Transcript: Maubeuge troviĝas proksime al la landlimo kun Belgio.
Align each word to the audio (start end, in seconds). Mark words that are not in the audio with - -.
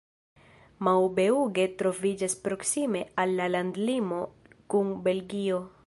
Maubeuge 0.87 1.65
troviĝas 1.81 2.37
proksime 2.47 3.05
al 3.25 3.35
la 3.41 3.51
landlimo 3.57 4.23
kun 4.75 4.95
Belgio. 5.11 5.63